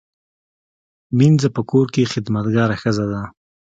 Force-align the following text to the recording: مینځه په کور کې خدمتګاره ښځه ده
مینځه 1.17 1.49
په 1.55 1.61
کور 1.69 1.85
کې 1.93 2.09
خدمتګاره 2.13 2.75
ښځه 2.81 3.05
ده 3.11 3.21